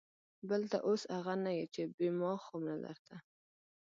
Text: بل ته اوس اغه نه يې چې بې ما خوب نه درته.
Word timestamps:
بل 0.49 0.61
ته 0.71 0.77
اوس 0.87 1.01
اغه 1.17 1.33
نه 1.43 1.51
يې 1.57 1.65
چې 1.73 1.81
بې 1.95 2.09
ما 2.19 2.31
خوب 2.43 2.61
نه 2.69 2.75
درته. 2.83 3.15